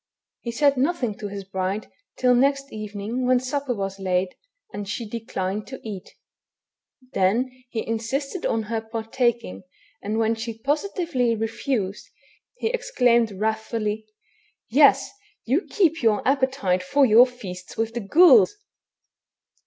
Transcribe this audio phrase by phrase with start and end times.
[0.39, 1.85] He said nothing to his bride
[2.17, 4.29] till next evening when supper was laid,
[4.73, 6.15] and she declined to eat;
[7.13, 9.61] then he in sisted on her partaking,
[10.01, 12.09] and when she positively refused,
[12.55, 14.07] he exclaimed wrathfully,
[14.71, 15.11] —"Yes,
[15.45, 18.57] you keep your appetite for your feast with the ghouls